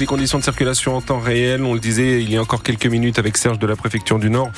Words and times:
les 0.00 0.06
conditions 0.06 0.38
de 0.38 0.44
circulation 0.44 0.96
en 0.96 1.00
temps 1.00 1.20
réel. 1.20 1.62
On 1.62 1.74
le 1.74 1.80
disait 1.80 2.22
il 2.22 2.32
y 2.32 2.36
a 2.36 2.40
encore 2.40 2.62
quelques 2.62 2.86
minutes 2.86 3.18
avec 3.18 3.36
Serge 3.36 3.58
de 3.58 3.66
la 3.66 3.76
préfecture 3.76 4.18
du 4.18 4.30
Nord. 4.30 4.50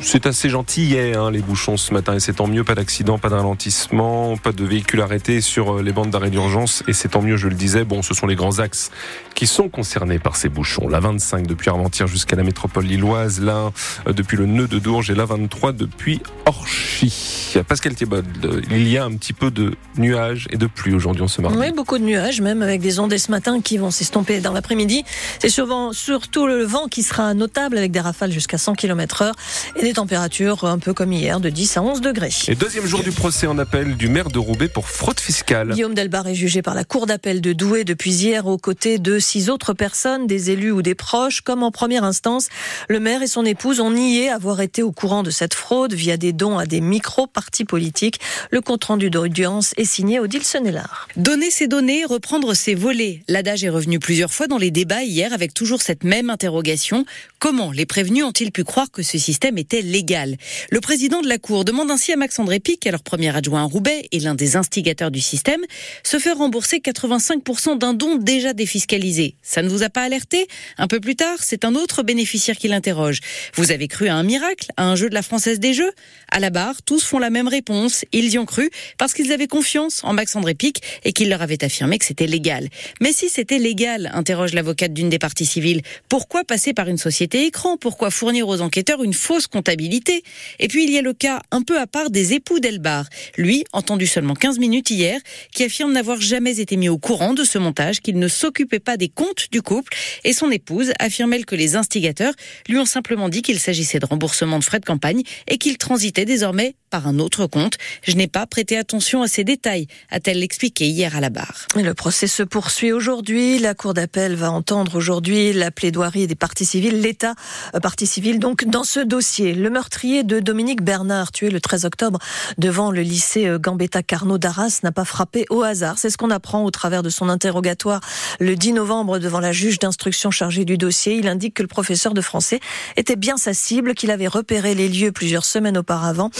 C'est 0.00 0.26
assez 0.26 0.48
gentil 0.48 0.84
hier, 0.84 1.20
hein, 1.20 1.30
les 1.30 1.40
bouchons 1.40 1.76
ce 1.76 1.92
matin, 1.92 2.14
et 2.14 2.20
c'est 2.20 2.34
tant 2.34 2.46
mieux. 2.46 2.64
Pas 2.64 2.74
d'accident, 2.74 3.18
pas 3.18 3.28
de 3.28 4.36
pas 4.42 4.52
de 4.52 4.64
véhicules 4.64 5.00
arrêtés 5.00 5.40
sur 5.40 5.78
euh, 5.78 5.82
les 5.82 5.92
bandes 5.92 6.10
d'arrêt 6.10 6.30
d'urgence, 6.30 6.82
et 6.88 6.92
c'est 6.92 7.08
tant 7.08 7.22
mieux, 7.22 7.36
je 7.36 7.48
le 7.48 7.54
disais. 7.54 7.84
Bon, 7.84 8.02
ce 8.02 8.14
sont 8.14 8.26
les 8.26 8.36
grands 8.36 8.58
axes 8.58 8.90
qui 9.34 9.46
sont 9.46 9.68
concernés 9.68 10.18
par 10.18 10.36
ces 10.36 10.48
bouchons. 10.48 10.88
La 10.88 11.00
25 11.00 11.46
depuis 11.46 11.70
Armentières 11.70 12.06
jusqu'à 12.06 12.36
la 12.36 12.42
métropole 12.42 12.84
lilloise, 12.84 13.40
là 13.40 13.72
euh, 14.06 14.12
depuis 14.12 14.36
le 14.36 14.46
nœud 14.46 14.68
de 14.68 14.78
Dourges 14.78 15.10
et 15.10 15.14
la 15.14 15.24
23 15.24 15.72
depuis 15.72 16.20
Orchy. 16.46 17.56
Pascal 17.66 17.94
Thibaud, 17.94 18.22
il 18.70 18.88
y 18.88 18.96
a 18.96 19.04
un 19.04 19.12
petit 19.12 19.32
peu 19.32 19.50
de 19.50 19.74
nuages 19.98 20.46
et 20.50 20.56
de 20.56 20.66
pluie 20.66 20.94
aujourd'hui 20.94 21.22
en 21.22 21.28
ce 21.28 21.40
mardi. 21.40 21.58
Oui, 21.58 21.72
beaucoup 21.72 21.98
de 21.98 22.04
nuages, 22.04 22.40
même 22.40 22.62
avec 22.62 22.80
des 22.80 22.98
ondes 22.98 23.16
ce 23.16 23.30
matin 23.30 23.60
qui 23.60 23.78
vont 23.78 23.90
s'estomper 23.90 24.40
dans 24.40 24.52
l'après-midi. 24.62 25.04
C'est 25.40 25.48
souvent, 25.48 25.92
surtout 25.92 26.46
le 26.46 26.62
vent 26.62 26.86
qui 26.86 27.02
sera 27.02 27.34
notable 27.34 27.76
avec 27.76 27.90
des 27.90 27.98
rafales 27.98 28.30
jusqu'à 28.30 28.58
100 28.58 28.74
km 28.74 29.22
heure 29.22 29.34
et 29.74 29.82
des 29.82 29.94
températures 29.94 30.64
un 30.64 30.78
peu 30.78 30.94
comme 30.94 31.12
hier 31.12 31.40
de 31.40 31.50
10 31.50 31.78
à 31.78 31.82
11 31.82 32.00
degrés. 32.00 32.30
Et 32.46 32.54
deuxième 32.54 32.86
jour 32.86 33.02
du 33.02 33.10
procès 33.10 33.48
en 33.48 33.58
appel 33.58 33.96
du 33.96 34.08
maire 34.08 34.28
de 34.28 34.38
Roubaix 34.38 34.68
pour 34.68 34.88
fraude 34.88 35.18
fiscale. 35.18 35.72
Guillaume 35.72 35.94
Delbar 35.94 36.28
est 36.28 36.36
jugé 36.36 36.62
par 36.62 36.76
la 36.76 36.84
cour 36.84 37.06
d'appel 37.06 37.40
de 37.40 37.52
Douai 37.52 37.82
depuis 37.82 38.12
hier 38.12 38.46
aux 38.46 38.56
côtés 38.56 38.98
de 39.00 39.18
six 39.18 39.50
autres 39.50 39.72
personnes, 39.72 40.28
des 40.28 40.52
élus 40.52 40.70
ou 40.70 40.80
des 40.80 40.94
proches. 40.94 41.40
Comme 41.40 41.64
en 41.64 41.72
première 41.72 42.04
instance, 42.04 42.48
le 42.88 43.00
maire 43.00 43.22
et 43.22 43.26
son 43.26 43.44
épouse 43.44 43.80
ont 43.80 43.90
nié 43.90 44.30
avoir 44.30 44.60
été 44.60 44.84
au 44.84 44.92
courant 44.92 45.24
de 45.24 45.30
cette 45.30 45.54
fraude 45.54 45.92
via 45.92 46.16
des 46.16 46.32
dons 46.32 46.56
à 46.58 46.66
des 46.66 46.80
micro-partis 46.80 47.64
politiques. 47.64 48.20
Le 48.52 48.60
compte 48.60 48.84
rendu 48.84 49.10
d'audience 49.10 49.74
est 49.76 49.84
signé 49.84 50.20
Odile 50.20 50.44
Sennelard. 50.44 51.08
Donner 51.16 51.50
ses 51.50 51.66
données, 51.66 52.04
reprendre 52.04 52.54
ses 52.54 52.76
volets. 52.76 53.24
L'adage 53.26 53.64
est 53.64 53.68
revenu 53.68 53.98
plusieurs 53.98 54.32
fois 54.32 54.46
dans 54.46 54.51
les 54.58 54.70
débats 54.70 55.04
hier 55.04 55.32
avec 55.32 55.54
toujours 55.54 55.82
cette 55.82 56.04
même 56.04 56.30
interrogation. 56.30 57.04
Comment 57.38 57.72
les 57.72 57.86
prévenus 57.86 58.24
ont-ils 58.24 58.52
pu 58.52 58.64
croire 58.64 58.90
que 58.90 59.02
ce 59.02 59.18
système 59.18 59.58
était 59.58 59.82
légal? 59.82 60.36
Le 60.70 60.80
président 60.80 61.20
de 61.20 61.28
la 61.28 61.38
Cour 61.38 61.64
demande 61.64 61.90
ainsi 61.90 62.12
à 62.12 62.16
Max 62.16 62.38
André 62.38 62.60
Pic, 62.60 62.84
leur 62.84 63.02
premier 63.02 63.34
adjoint 63.34 63.62
à 63.62 63.64
Roubaix 63.64 64.08
et 64.12 64.20
l'un 64.20 64.34
des 64.34 64.56
instigateurs 64.56 65.10
du 65.10 65.20
système, 65.20 65.60
se 66.02 66.18
faire 66.18 66.38
rembourser 66.38 66.78
85% 66.78 67.78
d'un 67.78 67.94
don 67.94 68.16
déjà 68.16 68.52
défiscalisé. 68.52 69.36
Ça 69.42 69.62
ne 69.62 69.68
vous 69.68 69.82
a 69.82 69.88
pas 69.88 70.02
alerté? 70.02 70.46
Un 70.78 70.88
peu 70.88 71.00
plus 71.00 71.16
tard, 71.16 71.38
c'est 71.40 71.64
un 71.64 71.74
autre 71.74 72.02
bénéficiaire 72.02 72.56
qui 72.56 72.68
l'interroge. 72.68 73.20
Vous 73.54 73.70
avez 73.70 73.88
cru 73.88 74.08
à 74.08 74.14
un 74.14 74.22
miracle, 74.22 74.68
à 74.76 74.84
un 74.84 74.96
jeu 74.96 75.08
de 75.08 75.14
la 75.14 75.22
Française 75.22 75.60
des 75.60 75.74
Jeux? 75.74 75.92
À 76.30 76.40
la 76.40 76.50
barre, 76.50 76.82
tous 76.82 77.04
font 77.04 77.18
la 77.18 77.30
même 77.30 77.48
réponse. 77.48 78.04
Ils 78.12 78.32
y 78.32 78.38
ont 78.38 78.46
cru 78.46 78.70
parce 78.98 79.14
qu'ils 79.14 79.32
avaient 79.32 79.46
confiance 79.46 80.02
en 80.02 80.12
Max 80.12 80.34
André 80.36 80.54
Pic 80.54 80.82
et 81.04 81.12
qu'il 81.12 81.28
leur 81.28 81.42
avait 81.42 81.62
affirmé 81.64 81.98
que 81.98 82.04
c'était 82.04 82.26
légal. 82.26 82.68
Mais 83.00 83.12
si 83.12 83.28
c'était 83.28 83.58
légal, 83.58 84.10
interroge 84.12 84.41
l'avocate 84.50 84.92
d'une 84.92 85.08
des 85.08 85.18
parties 85.18 85.46
civiles, 85.46 85.82
pourquoi 86.08 86.44
passer 86.44 86.74
par 86.74 86.88
une 86.88 86.98
société 86.98 87.46
écran? 87.46 87.76
Pourquoi 87.76 88.10
fournir 88.10 88.48
aux 88.48 88.60
enquêteurs 88.60 89.04
une 89.04 89.14
fausse 89.14 89.46
comptabilité? 89.46 90.22
Et 90.58 90.68
puis 90.68 90.84
il 90.84 90.90
y 90.90 90.98
a 90.98 91.02
le 91.02 91.12
cas 91.12 91.40
un 91.50 91.62
peu 91.62 91.78
à 91.78 91.86
part 91.86 92.10
des 92.10 92.34
époux 92.34 92.58
d'Elbar. 92.58 93.06
Lui, 93.36 93.64
entendu 93.72 94.06
seulement 94.06 94.34
15 94.34 94.58
minutes 94.58 94.90
hier, 94.90 95.20
qui 95.54 95.64
affirme 95.64 95.92
n'avoir 95.92 96.20
jamais 96.20 96.58
été 96.58 96.76
mis 96.76 96.88
au 96.88 96.98
courant 96.98 97.34
de 97.34 97.44
ce 97.44 97.58
montage, 97.58 98.00
qu'il 98.00 98.18
ne 98.18 98.28
s'occupait 98.28 98.80
pas 98.80 98.96
des 98.96 99.08
comptes 99.08 99.48
du 99.52 99.62
couple, 99.62 99.96
et 100.24 100.32
son 100.32 100.50
épouse 100.50 100.92
affirme 100.98 101.32
elle 101.32 101.46
que 101.46 101.54
les 101.54 101.76
instigateurs 101.76 102.34
lui 102.68 102.78
ont 102.78 102.84
simplement 102.84 103.28
dit 103.28 103.42
qu'il 103.42 103.60
s'agissait 103.60 103.98
de 103.98 104.06
remboursement 104.06 104.58
de 104.58 104.64
frais 104.64 104.80
de 104.80 104.84
campagne 104.84 105.22
et 105.46 105.58
qu'il 105.58 105.78
transitait 105.78 106.24
désormais 106.24 106.74
par 106.92 107.08
un 107.08 107.18
autre 107.18 107.46
compte. 107.46 107.78
Je 108.02 108.14
n'ai 108.16 108.28
pas 108.28 108.46
prêté 108.46 108.76
attention 108.76 109.22
à 109.22 109.26
ces 109.26 109.44
détails, 109.44 109.86
a-t-elle 110.10 110.42
expliqué 110.42 110.86
hier 110.86 111.16
à 111.16 111.20
la 111.20 111.30
barre. 111.30 111.66
Le 111.74 111.94
procès 111.94 112.26
se 112.26 112.42
poursuit 112.42 112.92
aujourd'hui. 112.92 113.58
La 113.58 113.72
Cour 113.74 113.94
d'appel 113.94 114.36
va 114.36 114.52
entendre 114.52 114.94
aujourd'hui 114.96 115.54
la 115.54 115.70
plaidoirie 115.70 116.26
des 116.26 116.34
parties 116.34 116.66
civiles, 116.66 117.00
l'État 117.00 117.34
euh, 117.74 117.80
partie 117.80 118.06
civile 118.06 118.38
donc 118.38 118.66
dans 118.66 118.84
ce 118.84 119.00
dossier. 119.00 119.54
Le 119.54 119.70
meurtrier 119.70 120.22
de 120.22 120.38
Dominique 120.38 120.82
Bernard, 120.82 121.32
tué 121.32 121.48
le 121.48 121.62
13 121.62 121.86
octobre 121.86 122.18
devant 122.58 122.90
le 122.90 123.00
lycée 123.00 123.46
euh, 123.46 123.58
Gambetta 123.58 124.02
Carnot 124.02 124.36
d'Arras, 124.36 124.80
n'a 124.82 124.92
pas 124.92 125.06
frappé 125.06 125.46
au 125.48 125.62
hasard. 125.62 125.96
C'est 125.96 126.10
ce 126.10 126.18
qu'on 126.18 126.30
apprend 126.30 126.62
au 126.62 126.70
travers 126.70 127.02
de 127.02 127.08
son 127.08 127.30
interrogatoire 127.30 128.00
le 128.38 128.54
10 128.54 128.74
novembre 128.74 129.18
devant 129.18 129.40
la 129.40 129.52
juge 129.52 129.78
d'instruction 129.78 130.30
chargée 130.30 130.66
du 130.66 130.76
dossier. 130.76 131.16
Il 131.16 131.26
indique 131.26 131.54
que 131.54 131.62
le 131.62 131.68
professeur 131.68 132.12
de 132.12 132.20
français 132.20 132.60
était 132.98 133.16
bien 133.16 133.38
sa 133.38 133.54
cible, 133.54 133.94
qu'il 133.94 134.10
avait 134.10 134.28
repéré 134.28 134.74
les 134.74 134.90
lieux 134.90 135.10
plusieurs 135.10 135.46
semaines 135.46 135.78
auparavant. 135.78 136.30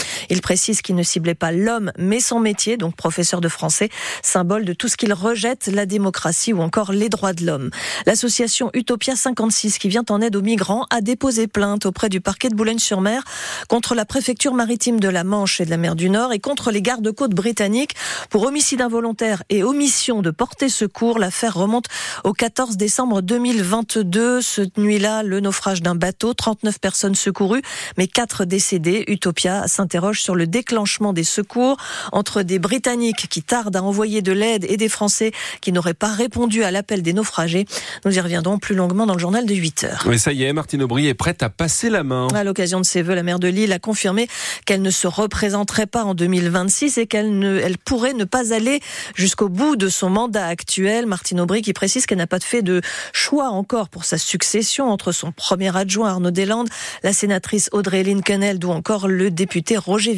Précise 0.43 0.83
qu'il 0.83 0.95
ne 0.95 1.01
ciblait 1.01 1.33
pas 1.33 1.51
l'homme, 1.51 1.91
mais 1.97 2.19
son 2.19 2.39
métier, 2.39 2.77
donc 2.77 2.95
professeur 2.95 3.41
de 3.41 3.47
français, 3.47 3.89
symbole 4.21 4.65
de 4.65 4.73
tout 4.73 4.87
ce 4.87 4.97
qu'il 4.97 5.13
rejette, 5.13 5.67
la 5.73 5.87
démocratie 5.87 6.53
ou 6.53 6.61
encore 6.61 6.91
les 6.91 7.09
droits 7.09 7.33
de 7.33 7.45
l'homme. 7.45 7.71
L'association 8.05 8.69
Utopia 8.75 9.15
56, 9.15 9.79
qui 9.79 9.89
vient 9.89 10.03
en 10.09 10.21
aide 10.21 10.35
aux 10.35 10.41
migrants, 10.41 10.85
a 10.91 11.01
déposé 11.01 11.47
plainte 11.47 11.87
auprès 11.87 12.09
du 12.09 12.21
parquet 12.21 12.49
de 12.49 12.55
Boulogne-sur-Mer 12.55 13.23
contre 13.69 13.95
la 13.95 14.05
préfecture 14.05 14.53
maritime 14.53 14.99
de 14.99 15.07
la 15.07 15.23
Manche 15.23 15.61
et 15.61 15.65
de 15.65 15.69
la 15.69 15.77
mer 15.77 15.95
du 15.95 16.09
Nord 16.09 16.33
et 16.33 16.39
contre 16.39 16.71
les 16.71 16.81
gardes-côtes 16.81 17.33
britanniques 17.33 17.95
pour 18.29 18.43
homicide 18.43 18.81
involontaire 18.81 19.43
et 19.49 19.63
omission 19.63 20.21
de 20.21 20.29
porter 20.29 20.67
secours. 20.67 21.19
L'affaire 21.19 21.55
remonte 21.55 21.85
au 22.25 22.33
14 22.33 22.75
décembre 22.75 23.21
2022. 23.21 24.41
Cette 24.41 24.77
nuit-là, 24.77 25.23
le 25.23 25.39
naufrage 25.39 25.81
d'un 25.81 25.95
bateau, 25.95 26.33
39 26.33 26.79
personnes 26.79 27.15
secourues, 27.15 27.61
mais 27.97 28.07
4 28.07 28.43
décédés. 28.43 29.05
Utopia 29.07 29.67
s'interroge 29.67 30.21
sur 30.21 30.32
le 30.35 30.47
déclenchement 30.47 31.13
des 31.13 31.23
secours 31.23 31.77
entre 32.11 32.41
des 32.43 32.59
Britanniques 32.59 33.27
qui 33.29 33.41
tardent 33.41 33.75
à 33.75 33.83
envoyer 33.83 34.21
de 34.21 34.31
l'aide 34.31 34.65
et 34.69 34.77
des 34.77 34.89
Français 34.89 35.31
qui 35.61 35.71
n'auraient 35.71 35.93
pas 35.93 36.11
répondu 36.11 36.63
à 36.63 36.71
l'appel 36.71 37.01
des 37.01 37.13
naufragés. 37.13 37.65
Nous 38.05 38.15
y 38.15 38.19
reviendrons 38.19 38.59
plus 38.59 38.75
longuement 38.75 39.05
dans 39.05 39.13
le 39.13 39.19
journal 39.19 39.45
de 39.45 39.53
8 39.53 39.83
heures. 39.85 40.03
Mais 40.07 40.17
ça 40.17 40.31
y 40.33 40.43
est, 40.43 40.53
Martine 40.53 40.83
Aubry 40.83 41.07
est 41.07 41.13
prête 41.13 41.43
à 41.43 41.49
passer 41.49 41.89
la 41.89 42.03
main. 42.03 42.27
À 42.35 42.43
l'occasion 42.43 42.79
de 42.79 42.85
ses 42.85 43.01
vœux, 43.01 43.15
la 43.15 43.23
maire 43.23 43.39
de 43.39 43.47
Lille 43.47 43.71
a 43.71 43.79
confirmé 43.79 44.27
qu'elle 44.65 44.81
ne 44.81 44.91
se 44.91 45.07
représenterait 45.07 45.87
pas 45.87 46.03
en 46.03 46.13
2026 46.13 46.97
et 46.97 47.07
qu'elle 47.07 47.37
ne, 47.37 47.59
elle 47.59 47.77
pourrait 47.77 48.13
ne 48.13 48.23
pas 48.23 48.53
aller 48.53 48.79
jusqu'au 49.15 49.49
bout 49.49 49.75
de 49.75 49.89
son 49.89 50.09
mandat 50.09 50.47
actuel. 50.47 51.05
Martine 51.05 51.39
Aubry 51.39 51.61
qui 51.61 51.73
précise 51.73 52.05
qu'elle 52.05 52.17
n'a 52.17 52.27
pas 52.27 52.39
fait 52.39 52.61
de 52.61 52.81
choix 53.11 53.49
encore 53.49 53.89
pour 53.89 54.05
sa 54.05 54.17
succession 54.17 54.89
entre 54.89 55.11
son 55.11 55.31
premier 55.31 55.75
adjoint 55.75 56.09
Arnaud 56.09 56.31
Deslandes, 56.31 56.69
la 57.03 57.13
sénatrice 57.13 57.69
Audrey 57.71 58.03
Linkenheld 58.03 58.63
ou 58.63 58.69
encore 58.69 59.07
le 59.07 59.31
député 59.31 59.77
Roger 59.77 60.13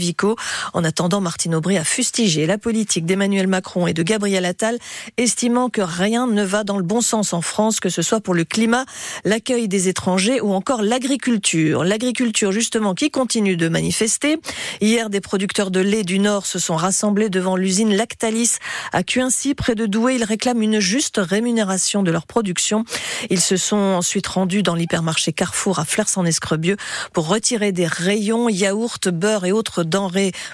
En 0.73 0.83
attendant, 0.83 1.21
Martine 1.21 1.55
Aubry 1.55 1.77
a 1.77 1.83
fustigé 1.83 2.45
la 2.45 2.57
politique 2.57 3.05
d'Emmanuel 3.05 3.47
Macron 3.47 3.87
et 3.87 3.93
de 3.93 4.03
Gabriel 4.03 4.45
Attal, 4.45 4.77
estimant 5.17 5.69
que 5.69 5.81
rien 5.81 6.27
ne 6.27 6.43
va 6.43 6.63
dans 6.63 6.77
le 6.77 6.83
bon 6.83 7.01
sens 7.01 7.33
en 7.33 7.41
France, 7.41 7.79
que 7.79 7.89
ce 7.89 8.01
soit 8.01 8.19
pour 8.19 8.33
le 8.33 8.43
climat, 8.43 8.85
l'accueil 9.23 9.67
des 9.67 9.87
étrangers 9.87 10.41
ou 10.41 10.53
encore 10.53 10.81
l'agriculture. 10.81 11.83
L'agriculture, 11.83 12.51
justement, 12.51 12.93
qui 12.93 13.09
continue 13.09 13.57
de 13.57 13.67
manifester. 13.67 14.37
Hier, 14.81 15.09
des 15.09 15.21
producteurs 15.21 15.71
de 15.71 15.79
lait 15.79 16.03
du 16.03 16.19
Nord 16.19 16.45
se 16.45 16.59
sont 16.59 16.75
rassemblés 16.75 17.29
devant 17.29 17.55
l'usine 17.55 17.95
Lactalis 17.95 18.57
à 18.91 19.03
Cuincy, 19.03 19.55
près 19.55 19.75
de 19.75 19.85
Douai. 19.85 20.15
Ils 20.15 20.23
réclament 20.23 20.61
une 20.61 20.79
juste 20.79 21.19
rémunération 21.21 22.03
de 22.03 22.11
leur 22.11 22.25
production. 22.25 22.83
Ils 23.29 23.41
se 23.41 23.57
sont 23.57 23.75
ensuite 23.75 24.27
rendus 24.27 24.63
dans 24.63 24.75
l'hypermarché 24.75 25.33
Carrefour 25.33 25.79
à 25.79 25.85
Flers-en-Escrebieux 25.85 26.77
pour 27.13 27.27
retirer 27.27 27.71
des 27.71 27.87
rayons 27.87 28.49
yaourts, 28.49 28.99
beurre 29.11 29.45
et 29.45 29.51
autres 29.51 29.83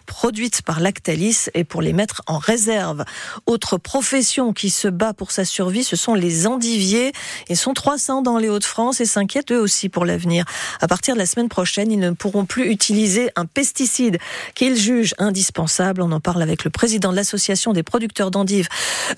produites 0.06 0.62
par 0.62 0.80
Lactalis 0.80 1.50
et 1.54 1.64
pour 1.64 1.82
les 1.82 1.94
mettre 1.94 2.22
en 2.28 2.38
réserve. 2.38 3.04
Autre 3.46 3.78
profession 3.78 4.54
qui 4.54 4.70
se 4.70 4.88
bat 4.88 5.14
pour 5.14 5.32
sa 5.32 5.46
survie, 5.46 5.84
ce 5.84 5.96
sont 5.96 6.14
les 6.14 6.48
endiviers. 6.48 7.12
Ils 7.50 7.58
sont 7.58 7.74
300 7.74 8.22
dans 8.22 8.38
les 8.38 8.50
Hauts-de-France 8.50 9.02
et 9.02 9.06
s'inquiètent 9.06 9.52
eux 9.52 9.60
aussi 9.60 9.90
pour 9.90 10.06
l'avenir. 10.06 10.46
À 10.80 10.88
partir 10.88 11.16
de 11.16 11.20
la 11.20 11.26
semaine 11.26 11.50
prochaine, 11.50 11.92
ils 11.92 12.00
ne 12.00 12.12
pourront 12.12 12.46
plus 12.46 12.70
utiliser 12.70 13.30
un 13.36 13.46
pesticide 13.46 14.18
qu'ils 14.56 14.78
jugent 14.78 15.16
indispensable. 15.18 16.02
On 16.02 16.12
en 16.12 16.20
parle 16.20 16.42
avec 16.42 16.64
le 16.64 16.70
président 16.70 17.12
de 17.12 17.16
l'association 17.16 17.74
des 17.74 17.84
producteurs 17.84 18.32
d'endives 18.32 18.68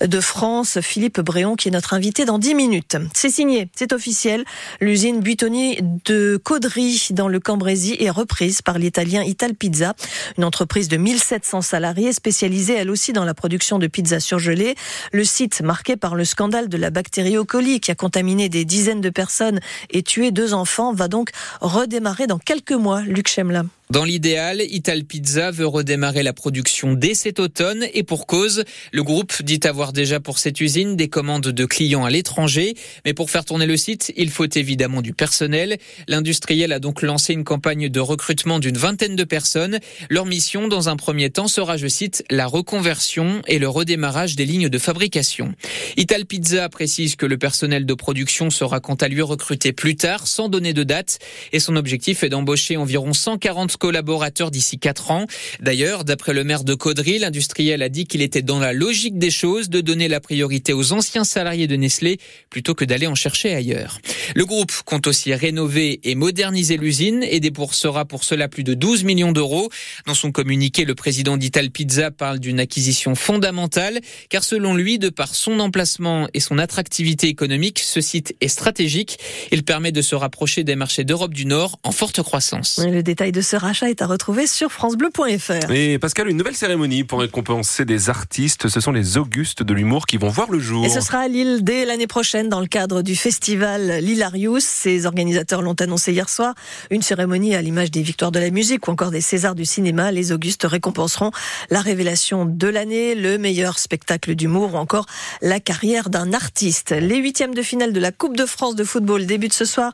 de 0.00 0.20
France, 0.20 0.80
Philippe 0.80 1.20
Bréon, 1.20 1.56
qui 1.56 1.68
est 1.68 1.72
notre 1.72 1.94
invité 1.94 2.24
dans 2.24 2.38
10 2.38 2.54
minutes. 2.54 2.96
C'est 3.14 3.30
signé, 3.30 3.68
c'est 3.74 3.92
officiel. 3.92 4.44
L'usine 4.80 5.20
Buitoni 5.20 5.78
de 6.04 6.40
Caudry 6.42 7.08
dans 7.10 7.28
le 7.28 7.40
Cambrésis 7.40 7.96
est 7.98 8.10
reprise 8.10 8.62
par 8.62 8.78
l'italien 8.78 9.22
Ital 9.22 9.54
Pizza, 9.54 9.94
une 10.38 10.44
entreprise 10.44 10.88
de 10.88 10.96
1700 10.96 11.62
salariés 11.62 12.12
spécialisée 12.12 12.74
elle 12.74 12.90
aussi 12.90 13.12
dans 13.12 13.24
la 13.24 13.34
production 13.34 13.78
de 13.78 13.86
pizzas 13.86 14.20
surgelées. 14.20 14.74
Le 15.12 15.24
site 15.24 15.60
marqué 15.62 15.96
par 15.96 16.14
le 16.14 16.24
scandale 16.24 16.68
de 16.68 16.76
la 16.76 16.90
bactérie 16.90 17.36
E. 17.36 17.44
coli 17.44 17.80
qui 17.80 17.90
a 17.90 17.94
contaminé 17.94 18.48
des 18.48 18.64
dizaines 18.64 19.00
de 19.00 19.10
personnes 19.10 19.60
et 19.90 20.02
tué 20.02 20.30
deux 20.30 20.54
enfants 20.54 20.92
va 20.92 21.08
donc 21.08 21.30
redémarrer 21.60 22.26
dans 22.26 22.38
quelques 22.38 22.72
mois, 22.72 23.00
Luc 23.02 23.28
Chemla. 23.28 23.64
Dans 23.94 24.02
l'idéal, 24.02 24.60
Ital 24.70 25.04
Pizza 25.04 25.52
veut 25.52 25.68
redémarrer 25.68 26.24
la 26.24 26.32
production 26.32 26.94
dès 26.94 27.14
cet 27.14 27.38
automne 27.38 27.86
et 27.94 28.02
pour 28.02 28.26
cause, 28.26 28.64
le 28.90 29.04
groupe 29.04 29.40
dit 29.44 29.60
avoir 29.62 29.92
déjà 29.92 30.18
pour 30.18 30.40
cette 30.40 30.60
usine 30.60 30.96
des 30.96 31.06
commandes 31.08 31.46
de 31.46 31.64
clients 31.64 32.04
à 32.04 32.10
l'étranger. 32.10 32.74
Mais 33.04 33.14
pour 33.14 33.30
faire 33.30 33.44
tourner 33.44 33.66
le 33.66 33.76
site, 33.76 34.12
il 34.16 34.30
faut 34.30 34.48
évidemment 34.52 35.00
du 35.00 35.12
personnel. 35.12 35.78
L'industriel 36.08 36.72
a 36.72 36.80
donc 36.80 37.02
lancé 37.02 37.34
une 37.34 37.44
campagne 37.44 37.88
de 37.88 38.00
recrutement 38.00 38.58
d'une 38.58 38.76
vingtaine 38.76 39.14
de 39.14 39.22
personnes. 39.22 39.78
Leur 40.10 40.26
mission, 40.26 40.66
dans 40.66 40.88
un 40.88 40.96
premier 40.96 41.30
temps, 41.30 41.46
sera, 41.46 41.76
je 41.76 41.86
cite, 41.86 42.24
la 42.30 42.48
reconversion 42.48 43.42
et 43.46 43.60
le 43.60 43.68
redémarrage 43.68 44.34
des 44.34 44.44
lignes 44.44 44.70
de 44.70 44.78
fabrication. 44.78 45.54
Ital 45.96 46.26
Pizza 46.26 46.68
précise 46.68 47.14
que 47.14 47.26
le 47.26 47.38
personnel 47.38 47.86
de 47.86 47.94
production 47.94 48.50
sera 48.50 48.80
quant 48.80 48.94
à 48.94 49.06
lui 49.06 49.22
recruté 49.22 49.72
plus 49.72 49.94
tard, 49.94 50.26
sans 50.26 50.48
donner 50.48 50.72
de 50.72 50.82
date. 50.82 51.20
Et 51.52 51.60
son 51.60 51.76
objectif 51.76 52.24
est 52.24 52.30
d'embaucher 52.30 52.76
environ 52.76 53.12
140 53.12 53.83
collaborateurs 53.84 54.50
d'ici 54.50 54.78
4 54.78 55.10
ans. 55.10 55.26
D'ailleurs, 55.60 56.04
d'après 56.04 56.32
le 56.32 56.42
maire 56.42 56.64
de 56.64 56.72
Caudry, 56.72 57.18
l'industriel 57.18 57.82
a 57.82 57.90
dit 57.90 58.06
qu'il 58.06 58.22
était 58.22 58.40
dans 58.40 58.58
la 58.58 58.72
logique 58.72 59.18
des 59.18 59.30
choses 59.30 59.68
de 59.68 59.82
donner 59.82 60.08
la 60.08 60.20
priorité 60.20 60.72
aux 60.72 60.94
anciens 60.94 61.24
salariés 61.24 61.66
de 61.66 61.76
Nestlé 61.76 62.18
plutôt 62.48 62.74
que 62.74 62.86
d'aller 62.86 63.06
en 63.06 63.14
chercher 63.14 63.54
ailleurs. 63.54 63.98
Le 64.34 64.46
groupe 64.46 64.72
compte 64.86 65.06
aussi 65.06 65.34
rénover 65.34 66.00
et 66.02 66.14
moderniser 66.14 66.78
l'usine 66.78 67.26
et 67.28 67.40
dépoursera 67.40 68.06
pour 68.06 68.24
cela 68.24 68.48
plus 68.48 68.64
de 68.64 68.72
12 68.72 69.04
millions 69.04 69.32
d'euros. 69.32 69.68
Dans 70.06 70.14
son 70.14 70.32
communiqué, 70.32 70.86
le 70.86 70.94
président 70.94 71.36
d'Ital 71.36 71.70
Pizza 71.70 72.10
parle 72.10 72.38
d'une 72.38 72.60
acquisition 72.60 73.14
fondamentale 73.14 74.00
car 74.30 74.44
selon 74.44 74.74
lui, 74.74 74.98
de 74.98 75.10
par 75.10 75.34
son 75.34 75.60
emplacement 75.60 76.26
et 76.32 76.40
son 76.40 76.56
attractivité 76.56 77.28
économique, 77.28 77.80
ce 77.80 78.00
site 78.00 78.34
est 78.40 78.48
stratégique. 78.48 79.18
Il 79.52 79.62
permet 79.62 79.92
de 79.92 80.00
se 80.00 80.14
rapprocher 80.14 80.64
des 80.64 80.74
marchés 80.74 81.04
d'Europe 81.04 81.34
du 81.34 81.44
Nord 81.44 81.78
en 81.82 81.92
forte 81.92 82.22
croissance. 82.22 82.80
Le 82.82 83.02
détail 83.02 83.30
de 83.30 83.42
ce 83.42 83.56
rachat 83.64 83.90
est 83.90 84.02
à 84.02 84.06
retrouver 84.06 84.46
sur 84.46 84.70
francebleu.fr. 84.70 85.70
Et 85.72 85.98
Pascal, 85.98 86.28
une 86.28 86.36
nouvelle 86.36 86.54
cérémonie 86.54 87.02
pour 87.02 87.20
récompenser 87.20 87.84
des 87.84 88.10
artistes. 88.10 88.68
Ce 88.68 88.80
sont 88.80 88.92
les 88.92 89.16
Augustes 89.16 89.62
de 89.62 89.74
l'humour 89.74 90.06
qui 90.06 90.16
vont 90.16 90.28
voir 90.28 90.50
le 90.50 90.60
jour. 90.60 90.84
Et 90.84 90.88
ce 90.88 91.00
sera 91.00 91.18
à 91.18 91.28
Lille 91.28 91.64
dès 91.64 91.84
l'année 91.84 92.06
prochaine 92.06 92.48
dans 92.48 92.60
le 92.60 92.66
cadre 92.66 93.02
du 93.02 93.16
festival 93.16 93.98
Lilarius. 94.00 94.64
Ses 94.64 95.06
organisateurs 95.06 95.62
l'ont 95.62 95.74
annoncé 95.80 96.12
hier 96.12 96.28
soir. 96.28 96.54
Une 96.90 97.02
cérémonie 97.02 97.54
à 97.54 97.62
l'image 97.62 97.90
des 97.90 98.02
victoires 98.02 98.32
de 98.32 98.38
la 98.38 98.50
musique 98.50 98.86
ou 98.86 98.90
encore 98.90 99.10
des 99.10 99.20
Césars 99.20 99.54
du 99.54 99.64
cinéma. 99.64 100.12
Les 100.12 100.32
Augustes 100.32 100.64
récompenseront 100.64 101.30
la 101.70 101.80
révélation 101.80 102.44
de 102.44 102.68
l'année, 102.68 103.14
le 103.14 103.38
meilleur 103.38 103.78
spectacle 103.78 104.34
d'humour 104.34 104.74
ou 104.74 104.76
encore 104.76 105.06
la 105.40 105.58
carrière 105.58 106.10
d'un 106.10 106.32
artiste. 106.32 106.90
Les 106.90 107.16
huitièmes 107.16 107.54
de 107.54 107.62
finale 107.62 107.92
de 107.92 108.00
la 108.00 108.12
Coupe 108.12 108.36
de 108.36 108.46
France 108.46 108.76
de 108.76 108.84
football 108.84 109.26
débutent 109.26 109.54
ce 109.54 109.64
soir. 109.64 109.92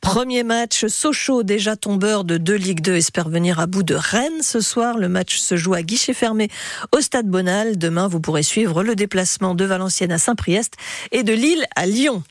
Premier 0.00 0.42
match, 0.42 0.86
Sochaux, 0.86 1.44
déjà 1.44 1.76
tombeur 1.76 2.24
de 2.24 2.36
deux 2.36 2.56
Ligue 2.56 2.80
2, 2.80 2.96
espère 3.12 3.28
venir 3.28 3.60
à 3.60 3.66
bout 3.66 3.82
de 3.82 3.94
Rennes 3.94 4.40
ce 4.40 4.62
soir. 4.62 4.96
Le 4.96 5.06
match 5.06 5.36
se 5.36 5.54
joue 5.54 5.74
à 5.74 5.82
guichet 5.82 6.14
fermé 6.14 6.48
au 6.92 7.02
Stade 7.02 7.26
Bonal. 7.26 7.76
Demain, 7.76 8.08
vous 8.08 8.20
pourrez 8.20 8.42
suivre 8.42 8.82
le 8.82 8.96
déplacement 8.96 9.54
de 9.54 9.66
Valenciennes 9.66 10.12
à 10.12 10.16
Saint-Priest 10.16 10.76
et 11.10 11.22
de 11.22 11.34
Lille 11.34 11.66
à 11.76 11.84
Lyon. 11.84 12.22